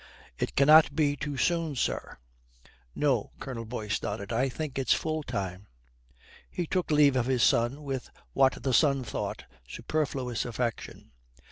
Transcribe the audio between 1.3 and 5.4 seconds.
soon, sir." "No." Colonel Boyce nodded. "I think it's full